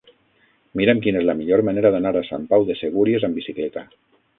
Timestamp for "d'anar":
1.97-2.17